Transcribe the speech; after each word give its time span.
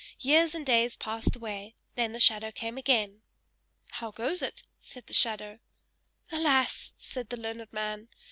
Years 0.19 0.55
and 0.55 0.65
days 0.65 0.97
passed 0.97 1.35
away, 1.35 1.75
then 1.93 2.11
the 2.11 2.19
shadow 2.19 2.51
came 2.51 2.75
again. 2.75 3.21
"How 3.99 4.09
goes 4.09 4.41
it?" 4.41 4.63
said 4.81 5.05
the 5.05 5.13
shadow. 5.13 5.59
"Alas!" 6.31 6.91
said 6.97 7.29
the 7.29 7.37
learned 7.37 7.71
man. 7.71 8.07